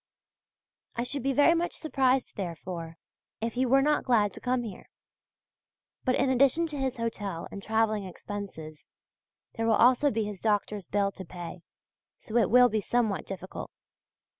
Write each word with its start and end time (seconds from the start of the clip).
I 0.95 1.03
should 1.03 1.21
be 1.21 1.31
very 1.31 1.53
much 1.53 1.75
surprised, 1.77 2.35
therefore, 2.35 2.97
if 3.39 3.53
he 3.53 3.67
were 3.67 3.83
not 3.83 4.03
glad 4.03 4.33
to 4.33 4.39
come 4.41 4.63
here. 4.63 4.89
But 6.05 6.15
in 6.15 6.27
addition 6.27 6.65
to 6.69 6.77
his 6.79 6.97
hotel 6.97 7.47
and 7.51 7.61
travelling 7.61 8.05
expenses, 8.05 8.87
there 9.53 9.67
will 9.67 9.75
also 9.75 10.09
be 10.09 10.23
his 10.23 10.41
doctor's 10.41 10.87
bill 10.87 11.11
to 11.11 11.23
pay; 11.23 11.61
so 12.17 12.35
it 12.37 12.49
will 12.49 12.67
be 12.67 12.81
somewhat 12.81 13.27
difficult. 13.27 13.69